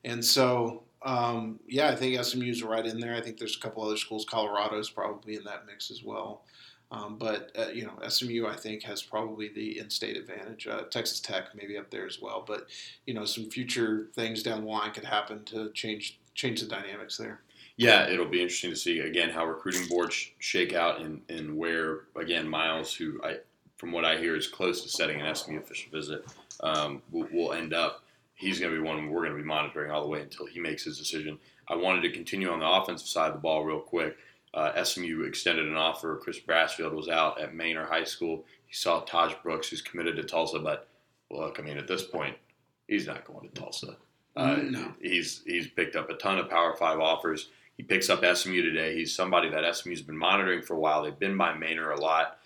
[0.05, 3.15] And so, um, yeah, I think SMU's right in there.
[3.15, 4.25] I think there's a couple other schools.
[4.25, 6.43] Colorado's probably in that mix as well.
[6.91, 10.67] Um, but uh, you know, SMU I think has probably the in-state advantage.
[10.67, 12.45] Uh, Texas Tech maybe up there as well.
[12.47, 12.67] But
[13.07, 17.17] you know, some future things down the line could happen to change change the dynamics
[17.17, 17.41] there.
[17.77, 22.07] Yeah, it'll be interesting to see again how recruiting boards shake out and, and where
[22.17, 23.39] again Miles, who I
[23.77, 26.25] from what I hear is close to setting an SMU official visit,
[26.61, 28.03] um, will, will end up.
[28.35, 30.61] He's going to be one we're going to be monitoring all the way until he
[30.61, 31.39] makes his decision.
[31.69, 34.17] I wanted to continue on the offensive side of the ball real quick
[34.55, 36.19] uh, SMU extended an offer.
[36.23, 38.45] Chris Brassfield was out at Manor High School.
[38.67, 40.89] He saw Taj Brooks, who's committed to Tulsa, but
[41.31, 42.37] look, I mean, at this point,
[42.87, 43.97] he's not going to Tulsa.
[44.37, 44.93] Uh, no.
[45.01, 47.49] He's he's picked up a ton of Power Five offers.
[47.77, 48.95] He picks up SMU today.
[48.97, 51.03] He's somebody that SMU's been monitoring for a while.
[51.03, 52.39] They've been by Manor a lot.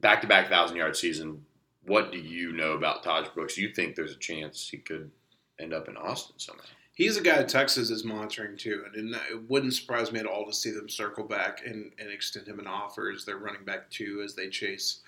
[0.00, 1.44] Back to back thousand yard season.
[1.86, 3.56] What do you know about Taj Brooks?
[3.56, 5.10] You think there's a chance he could
[5.58, 6.64] end up in Austin somehow?
[6.96, 10.52] He's a guy Texas is monitoring too, and it wouldn't surprise me at all to
[10.54, 14.22] see them circle back and, and extend him an offer as they're running back too,
[14.24, 15.00] as they chase,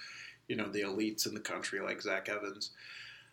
[0.49, 2.73] you know, the elites in the country like Zach Evans.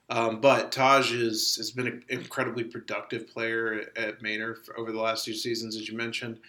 [0.09, 5.25] Um, but Taj is, has been an incredibly productive player at Manor over the last
[5.25, 6.39] two seasons, as you mentioned.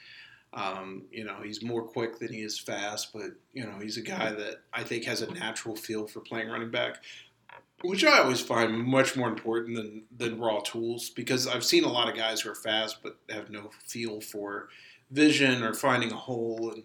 [0.54, 4.02] Um, you know, he's more quick than he is fast, but you know, he's a
[4.02, 7.02] guy that I think has a natural feel for playing running back
[7.82, 11.92] which I always find much more important than than raw tools because I've seen a
[11.92, 14.68] lot of guys who are fast but have no feel for
[15.10, 16.82] vision or finding a hole and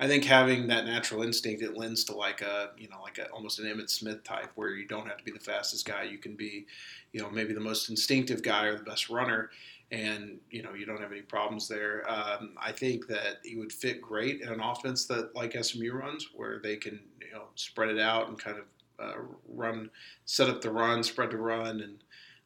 [0.00, 3.28] I think having that natural instinct it lends to like a you know like a,
[3.28, 6.18] almost an Emmitt Smith type where you don't have to be the fastest guy you
[6.18, 6.66] can be
[7.12, 9.50] you know maybe the most instinctive guy or the best runner
[9.92, 12.10] and you know you don't have any problems there.
[12.10, 16.30] Um, I think that he would fit great in an offense that like SMU runs
[16.34, 18.64] where they can you know spread it out and kind of
[19.02, 19.14] uh,
[19.48, 19.90] run,
[20.24, 21.98] set up the run, spread the run, and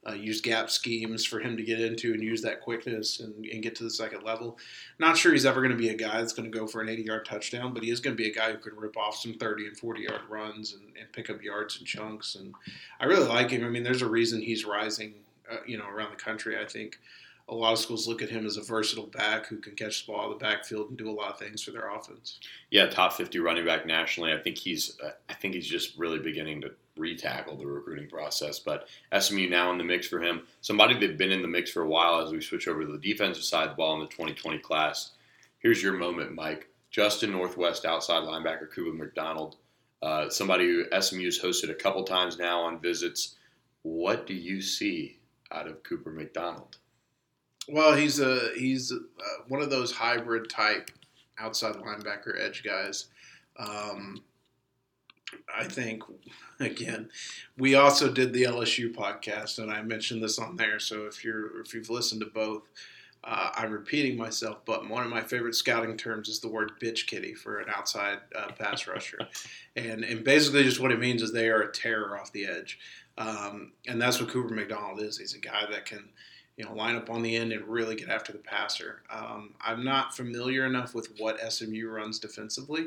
[0.09, 3.63] uh, use gap schemes for him to get into and use that quickness and, and
[3.63, 4.57] get to the second level.
[4.99, 6.89] Not sure he's ever going to be a guy that's going to go for an
[6.89, 9.17] 80 yard touchdown, but he is going to be a guy who can rip off
[9.17, 12.37] some 30 and 40 yard runs and, and pick up yards and chunks.
[12.37, 12.55] And
[13.01, 13.65] I really like him.
[13.65, 15.15] I mean, there's a reason he's rising,
[15.51, 16.57] uh, you know, around the country.
[16.57, 16.99] I think
[17.49, 20.13] a lot of schools look at him as a versatile back who can catch the
[20.13, 22.41] ball in the backfield and do a lot of things for their offense.
[22.71, 24.33] Yeah, top 50 running back nationally.
[24.33, 28.59] I think he's uh, I think he's just really beginning to retackle the recruiting process.
[28.59, 30.43] But SMU now in the mix for him.
[30.61, 32.99] Somebody they've been in the mix for a while as we switch over to the
[32.99, 35.13] defensive side of the ball in the 2020 class.
[35.59, 36.69] Here's your moment, Mike.
[36.91, 39.57] Justin Northwest outside linebacker Cooper McDonald,
[40.03, 43.37] uh, somebody who SMU's hosted a couple times now on visits.
[43.83, 45.19] What do you see
[45.53, 46.79] out of Cooper McDonald?
[47.69, 50.91] Well, he's a he's a, uh, one of those hybrid type
[51.39, 53.07] outside linebacker edge guys.
[53.59, 54.23] Um,
[55.55, 56.03] I think
[56.61, 57.11] again,
[57.59, 60.79] we also did the LSU podcast, and I mentioned this on there.
[60.79, 62.63] So if you're if you've listened to both,
[63.25, 67.07] uh, I'm repeating myself, but one of my favorite scouting terms is the word bitch
[67.07, 69.19] kitty for an outside uh, pass rusher,
[69.75, 72.79] and and basically just what it means is they are a terror off the edge,
[73.19, 75.19] um, and that's what Cooper McDonald is.
[75.19, 76.09] He's a guy that can
[76.57, 79.03] you know, line up on the end and really get after the passer.
[79.11, 82.87] Um, I'm not familiar enough with what SMU runs defensively.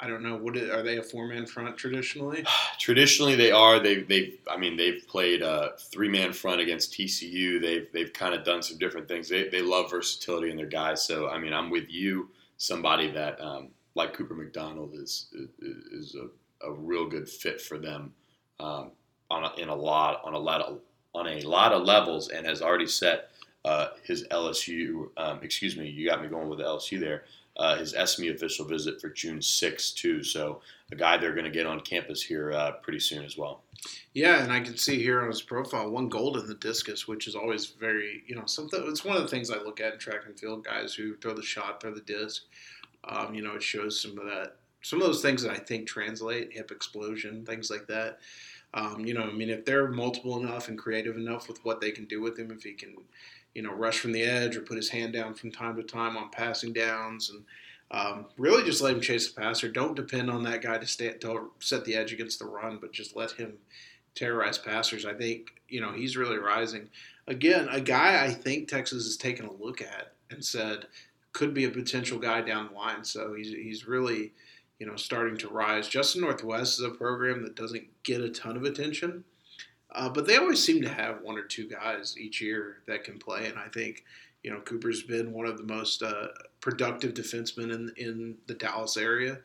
[0.00, 0.36] I don't know.
[0.36, 2.44] What are they a four man front traditionally?
[2.80, 3.78] traditionally, they are.
[3.78, 7.60] They they I mean they've played a three man front against TCU.
[7.60, 9.28] They've they've kind of done some different things.
[9.28, 11.06] They they love versatility in their guys.
[11.06, 12.30] So I mean I'm with you.
[12.56, 15.48] Somebody that um, like Cooper McDonald is is,
[15.92, 18.12] is a, a, real good fit for them
[18.58, 18.92] um,
[19.30, 20.80] on a, in a lot on a lot of
[21.14, 23.30] on a lot of levels and has already set
[23.64, 25.08] uh, his LSU.
[25.16, 27.24] Um, excuse me, you got me going with the LSU there.
[27.56, 30.24] Uh, his SMU official visit for June 6th, too.
[30.24, 33.62] So, a guy they're going to get on campus here uh, pretty soon as well.
[34.12, 37.28] Yeah, and I can see here on his profile one gold in the discus, which
[37.28, 38.82] is always very, you know, something.
[38.86, 41.34] It's one of the things I look at in track and field guys who throw
[41.34, 42.42] the shot, throw the disc.
[43.04, 45.86] Um, you know, it shows some of that, some of those things that I think
[45.86, 48.18] translate, hip explosion, things like that.
[48.76, 51.92] Um, you know, I mean, if they're multiple enough and creative enough with what they
[51.92, 52.96] can do with him, if he can,
[53.54, 56.16] you know, rush from the edge or put his hand down from time to time
[56.16, 57.44] on passing downs and
[57.92, 59.68] um, really just let him chase the passer.
[59.68, 62.92] Don't depend on that guy to, stay, to set the edge against the run, but
[62.92, 63.52] just let him
[64.16, 65.06] terrorize passers.
[65.06, 66.88] I think, you know, he's really rising.
[67.28, 70.86] Again, a guy I think Texas has taken a look at and said
[71.32, 73.04] could be a potential guy down the line.
[73.04, 74.32] So he's, he's really–
[74.78, 75.88] you know, starting to rise.
[75.88, 79.24] Justin Northwest is a program that doesn't get a ton of attention.
[79.94, 83.18] Uh, but they always seem to have one or two guys each year that can
[83.18, 84.04] play, and I think
[84.42, 86.28] you know Cooper's been one of the most uh,
[86.60, 89.38] productive defensemen in in the Dallas area.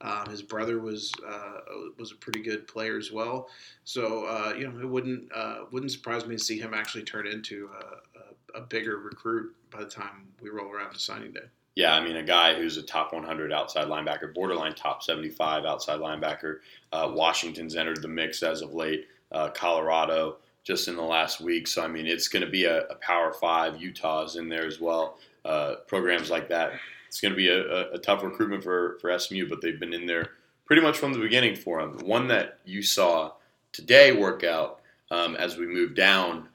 [0.00, 1.60] Um, his brother was uh,
[1.98, 3.48] was a pretty good player as well,
[3.82, 7.26] so uh, you know it wouldn't uh, wouldn't surprise me to see him actually turn
[7.26, 11.40] into a, a, a bigger recruit by the time we roll around to signing day.
[11.76, 16.00] Yeah, I mean, a guy who's a top 100 outside linebacker, borderline top 75 outside
[16.00, 16.60] linebacker.
[16.90, 19.06] Uh, Washington's entered the mix as of late.
[19.30, 21.68] Uh, Colorado just in the last week.
[21.68, 23.80] So, I mean, it's going to be a, a, Power Five.
[23.80, 25.18] Utah's in there as well.
[25.44, 26.72] Uh, programs like that.
[27.08, 30.06] It's going to be a, a, tough recruitment for, for SMU, but they've been in
[30.06, 30.30] there
[30.64, 31.98] pretty much from the beginning for them.
[31.98, 33.32] The one that you saw
[33.72, 36.48] today work out um, as we move down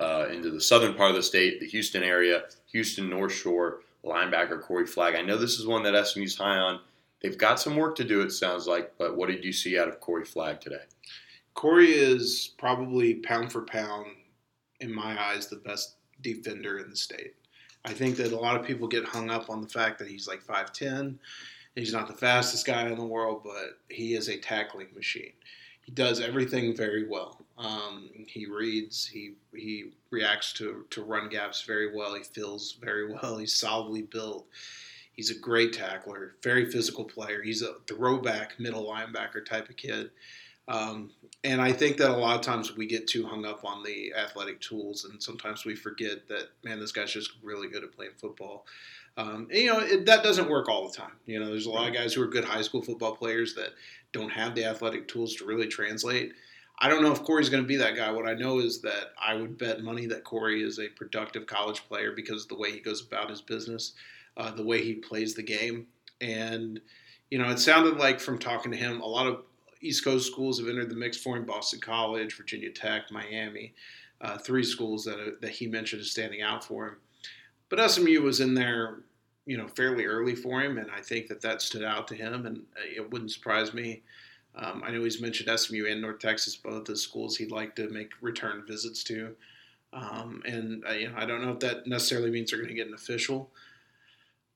[0.00, 2.42] uh, into the southern part of the state, the Houston area,
[2.72, 5.14] Houston North Shore linebacker Corey Flagg.
[5.14, 6.80] I know this is one that SMU's high on.
[7.22, 9.88] They've got some work to do, it sounds like, but what did you see out
[9.88, 10.82] of Corey Flagg today?
[11.54, 14.06] Corey is probably pound for pound,
[14.80, 17.34] in my eyes, the best defender in the state.
[17.84, 20.26] I think that a lot of people get hung up on the fact that he's
[20.26, 21.16] like 5'10.
[21.74, 25.32] He's not the fastest guy in the world, but he is a tackling machine.
[25.84, 27.44] He does everything very well.
[27.58, 32.14] Um, he reads, he he reacts to, to run gaps very well.
[32.14, 33.38] He feels very well.
[33.38, 34.46] He's solidly built.
[35.12, 37.42] He's a great tackler, very physical player.
[37.42, 40.10] He's a throwback middle linebacker type of kid.
[40.66, 41.10] Um,
[41.44, 44.14] and I think that a lot of times we get too hung up on the
[44.14, 48.12] athletic tools, and sometimes we forget that man, this guy's just really good at playing
[48.16, 48.66] football.
[49.16, 51.12] Um, and, you know it, that doesn't work all the time.
[51.26, 53.70] You know, there's a lot of guys who are good high school football players that
[54.12, 56.32] don't have the athletic tools to really translate.
[56.78, 58.10] I don't know if Corey's going to be that guy.
[58.10, 61.86] What I know is that I would bet money that Corey is a productive college
[61.86, 63.92] player because of the way he goes about his business,
[64.36, 65.86] uh, the way he plays the game,
[66.20, 66.80] and
[67.30, 69.42] you know, it sounded like from talking to him, a lot of
[69.80, 73.74] East Coast schools have entered the mix for him: Boston College, Virginia Tech, Miami.
[74.20, 76.96] Uh, three schools that that he mentioned as standing out for him.
[77.68, 79.00] But SMU was in there,
[79.46, 82.46] you know, fairly early for him, and I think that that stood out to him,
[82.46, 84.02] and uh, it wouldn't surprise me.
[84.56, 87.88] Um, I know he's mentioned SMU and North Texas, both the schools he'd like to
[87.88, 89.34] make return visits to.
[89.92, 92.74] Um, and uh, you know, I don't know if that necessarily means they're going to
[92.74, 93.50] get an official,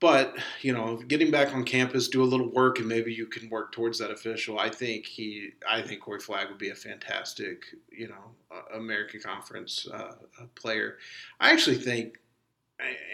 [0.00, 3.48] but you know, getting back on campus, do a little work, and maybe you can
[3.48, 4.58] work towards that official.
[4.58, 9.86] I think he, I think Corey Flagg would be a fantastic, you know, American Conference
[9.92, 10.14] uh,
[10.54, 10.98] player.
[11.40, 12.18] I actually think,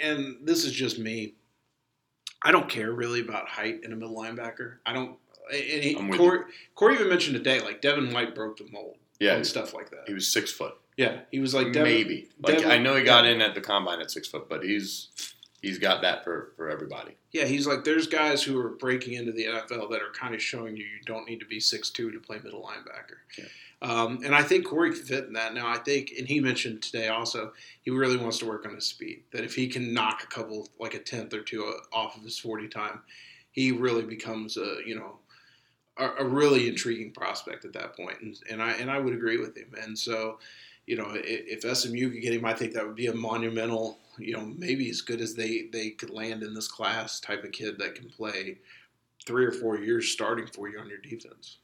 [0.02, 1.34] and this is just me.
[2.42, 4.76] I don't care really about height in a middle linebacker.
[4.84, 5.16] I don't.
[5.52, 6.40] And he, Corey,
[6.74, 8.96] Corey, even mentioned today, like Devin White broke the mold.
[9.20, 10.04] Yeah, and stuff like that.
[10.06, 10.74] He was six foot.
[10.96, 12.28] Yeah, he was like Devin, maybe.
[12.40, 15.08] Like Devin, I know he got in at the combine at six foot, but he's
[15.64, 17.16] he's got that for, for everybody.
[17.32, 20.42] Yeah, he's like there's guys who are breaking into the NFL that are kind of
[20.42, 23.18] showing you you don't need to be six two to play middle linebacker.
[23.38, 23.44] Yeah.
[23.84, 25.52] Um, and I think Corey fit in that.
[25.52, 28.86] Now I think, and he mentioned today also, he really wants to work on his
[28.86, 29.24] speed.
[29.32, 32.38] That if he can knock a couple, like a tenth or two off of his
[32.38, 33.00] forty time,
[33.52, 35.18] he really becomes a you know
[35.98, 38.16] a, a really intriguing prospect at that point.
[38.22, 39.74] And, and I and I would agree with him.
[39.82, 40.38] And so
[40.86, 43.98] you know, if, if SMU could get him, I think that would be a monumental
[44.18, 47.52] you know, maybe as good as they they could land in this class type of
[47.52, 48.58] kid that can play
[49.26, 51.58] three or four years starting for you on your defense.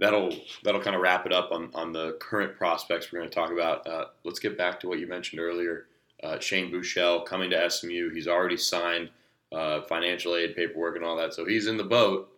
[0.00, 0.34] That'll
[0.64, 3.52] that'll kind of wrap it up on, on the current prospects we're going to talk
[3.52, 3.86] about.
[3.86, 5.86] Uh, let's get back to what you mentioned earlier.
[6.22, 8.10] Uh, Shane Buechele coming to SMU.
[8.12, 9.10] He's already signed
[9.52, 12.30] uh, financial aid paperwork and all that, so he's in the boat.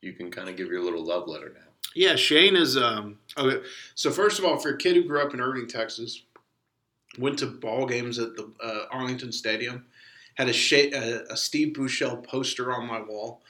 [0.00, 1.70] You can kind of give your little love letter now.
[1.94, 2.76] Yeah, Shane is.
[2.76, 3.66] Um, okay.
[3.94, 6.22] So first of all, for a kid who grew up in Irving, Texas,
[7.18, 9.84] went to ball games at the uh, Arlington Stadium.
[10.36, 13.42] Had a, a, a, Steve Buechele poster on my wall.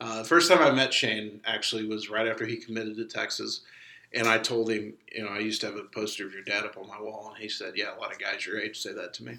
[0.00, 3.62] Uh, the first time I met Shane actually was right after he committed to Texas,
[4.12, 6.64] and I told him, you know, I used to have a poster of your dad
[6.64, 8.92] up on my wall, and he said, "Yeah, a lot of guys your age say
[8.92, 9.38] that to me."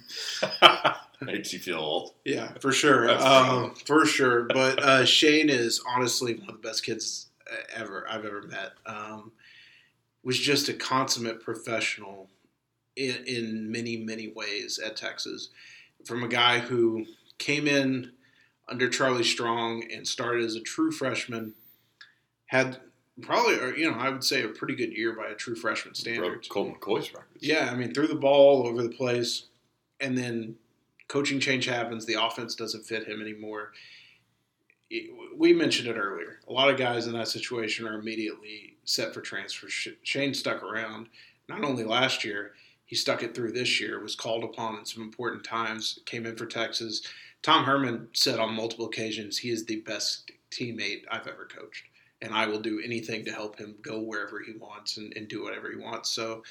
[1.22, 2.14] Makes you feel old.
[2.24, 4.44] Yeah, for sure, um, for sure.
[4.44, 7.26] But uh, Shane is honestly one of the best kids
[7.74, 8.72] ever I've ever met.
[8.86, 9.32] Um,
[10.22, 12.28] was just a consummate professional
[12.96, 15.48] in, in many, many ways at Texas.
[16.04, 17.06] From a guy who
[17.38, 18.12] came in
[18.70, 21.54] under Charlie Strong and started as a true freshman,
[22.46, 22.78] had
[23.20, 26.48] probably, you know, I would say a pretty good year by a true freshman standard.
[26.48, 27.42] Colt McCoy's records.
[27.42, 29.46] Yeah, I mean, threw the ball all over the place,
[30.00, 30.56] and then
[31.08, 32.06] coaching change happens.
[32.06, 33.72] The offense doesn't fit him anymore.
[35.36, 36.38] we mentioned it earlier.
[36.48, 39.68] A lot of guys in that situation are immediately set for transfer.
[39.68, 41.08] Shane stuck around
[41.48, 42.52] not only last year,
[42.86, 46.36] he stuck it through this year, was called upon in some important times, came in
[46.36, 47.02] for Texas.
[47.42, 51.84] Tom Herman said on multiple occasions he is the best teammate I've ever coached.
[52.22, 55.42] and I will do anything to help him go wherever he wants and, and do
[55.42, 56.10] whatever he wants.
[56.10, 56.42] So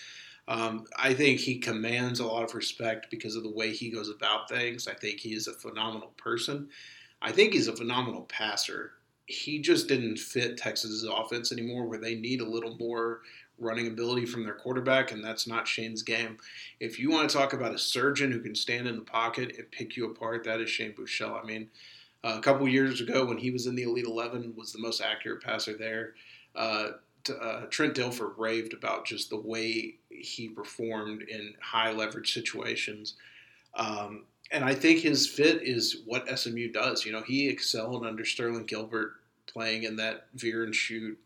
[0.48, 4.10] um, I think he commands a lot of respect because of the way he goes
[4.10, 4.88] about things.
[4.88, 6.70] I think he is a phenomenal person.
[7.22, 8.94] I think he's a phenomenal passer.
[9.28, 13.22] He just didn't fit Texas's offense anymore, where they need a little more
[13.60, 16.38] running ability from their quarterback, and that's not Shane's game.
[16.80, 19.70] If you want to talk about a surgeon who can stand in the pocket and
[19.72, 21.41] pick you apart, that is Shane Buechele.
[21.41, 21.70] I mean,
[22.24, 25.01] uh, a couple years ago when he was in the Elite Eleven, was the most
[25.01, 26.14] accurate passer there.
[26.55, 26.89] Uh,
[27.30, 33.16] uh, Trent Dilfer raved about just the way he performed in high leverage situations.
[33.76, 37.05] Um, and I think his fit is what SMU does.
[37.05, 39.14] You know, he excelled under Sterling Gilbert
[39.45, 41.18] playing in that veer and shoot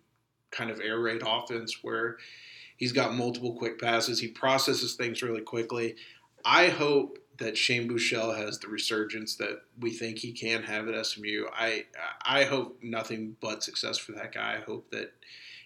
[0.54, 2.18] kind of air raid offense where
[2.78, 4.20] he's got multiple quick passes.
[4.20, 5.96] He processes things really quickly.
[6.46, 11.06] I hope that Shane Buechele has the resurgence that we think he can have at
[11.06, 11.46] SMU.
[11.54, 11.86] I
[12.26, 14.58] I hope nothing but success for that guy.
[14.58, 15.14] I hope that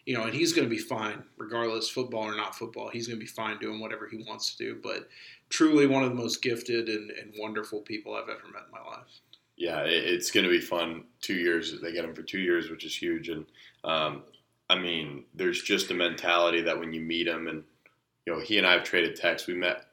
[0.05, 2.89] you know, and he's going to be fine regardless, football or not football.
[2.89, 4.79] He's going to be fine doing whatever he wants to do.
[4.81, 5.09] But
[5.49, 8.89] truly, one of the most gifted and, and wonderful people I've ever met in my
[8.89, 9.19] life.
[9.57, 11.03] Yeah, it's going to be fun.
[11.21, 13.27] Two years, they get him for two years, which is huge.
[13.27, 13.45] And
[13.83, 14.23] um,
[14.69, 17.63] I mean, there's just a mentality that when you meet him, and
[18.25, 19.47] you know, he and I have traded texts.
[19.47, 19.85] We met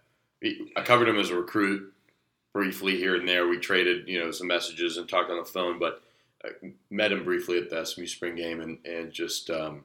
[0.76, 1.92] I covered him as a recruit
[2.52, 3.48] briefly here and there.
[3.48, 6.02] We traded, you know, some messages and talked on the phone, but
[6.44, 9.84] I met him briefly at the SMU spring game and, and just um,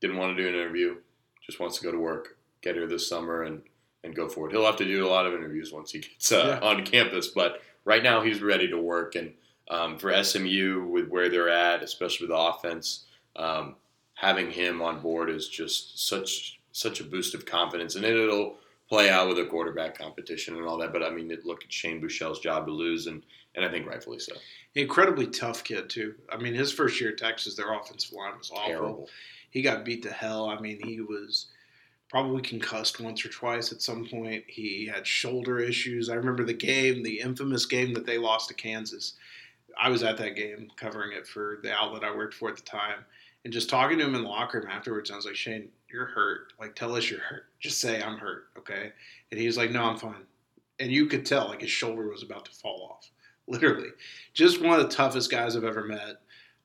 [0.00, 0.96] didn't want to do an interview.
[1.44, 3.62] Just wants to go to work, get here this summer, and
[4.04, 4.52] and go forward.
[4.52, 6.68] He'll have to do a lot of interviews once he gets uh, yeah.
[6.68, 9.16] on campus, but right now he's ready to work.
[9.16, 9.32] And
[9.68, 13.74] um, for SMU, with where they're at, especially with the offense, um,
[14.18, 18.56] having him on board is just such such a boost of confidence, and it'll
[18.88, 20.92] play out with a quarterback competition and all that.
[20.92, 23.22] But I mean, look at Shane Buechele's job to lose, and
[23.54, 24.34] and I think rightfully so.
[24.74, 26.14] Incredibly tough kid too.
[26.30, 28.66] I mean, his first year at Texas, their offensive line was awful.
[28.66, 29.08] Terrible.
[29.50, 30.48] He got beat to hell.
[30.50, 31.46] I mean, he was
[32.10, 34.44] probably concussed once or twice at some point.
[34.48, 36.08] He had shoulder issues.
[36.08, 39.14] I remember the game, the infamous game that they lost to Kansas.
[39.80, 42.62] I was at that game covering it for the outlet I worked for at the
[42.62, 43.04] time.
[43.48, 46.04] And just talking to him in the locker room afterwards, I was like, Shane, you're
[46.04, 46.52] hurt.
[46.60, 47.46] Like, tell us you're hurt.
[47.58, 48.92] Just say I'm hurt, okay?
[49.30, 50.26] And he was like, No, I'm fine.
[50.78, 53.08] And you could tell, like, his shoulder was about to fall off.
[53.48, 53.88] Literally,
[54.34, 56.20] just one of the toughest guys I've ever met.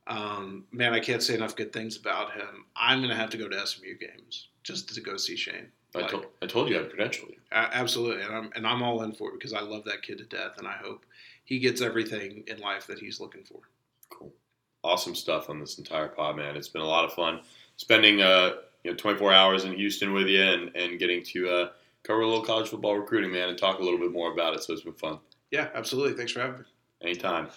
[0.07, 2.65] Um, man, I can't say enough good things about him.
[2.75, 5.67] I'm gonna have to go to SMU games just to go see Shane.
[5.93, 7.37] Like, I, told, I told you I'd credential you.
[7.53, 10.25] absolutely, and I'm and I'm all in for it because I love that kid to
[10.25, 11.05] death, and I hope
[11.45, 13.61] he gets everything in life that he's looking for.
[14.09, 14.33] Cool,
[14.83, 16.55] awesome stuff on this entire pod, man.
[16.55, 17.41] It's been a lot of fun
[17.77, 18.53] spending uh,
[18.83, 21.69] you know 24 hours in Houston with you and, and getting to uh,
[22.03, 24.63] cover a little college football recruiting, man, and talk a little bit more about it.
[24.63, 25.19] So it's been fun.
[25.51, 26.15] Yeah, absolutely.
[26.15, 26.65] Thanks for having me.
[27.01, 27.49] Anytime.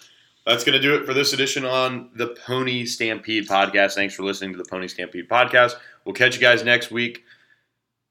[0.45, 3.95] That's going to do it for this edition on the Pony Stampede podcast.
[3.95, 5.73] Thanks for listening to the Pony Stampede podcast.
[6.05, 7.23] We'll catch you guys next week.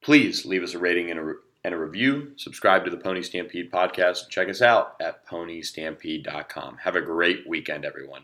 [0.01, 2.33] Please leave us a rating and a, and a review.
[2.35, 4.29] Subscribe to the Pony Stampede podcast.
[4.29, 6.77] Check us out at ponystampede.com.
[6.77, 8.23] Have a great weekend, everyone.